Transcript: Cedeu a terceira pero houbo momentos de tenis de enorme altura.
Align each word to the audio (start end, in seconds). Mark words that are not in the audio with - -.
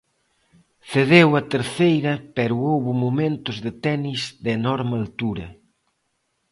Cedeu 0.91 1.29
a 1.39 1.41
terceira 1.53 2.13
pero 2.35 2.63
houbo 2.67 2.91
momentos 3.03 3.55
de 3.65 3.71
tenis 3.85 4.21
de 4.43 4.51
enorme 4.59 4.95
altura. 5.03 5.47